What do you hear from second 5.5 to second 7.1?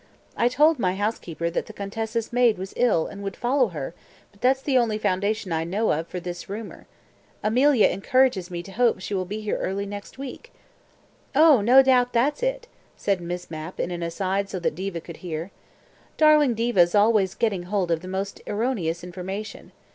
I know of for this rumour.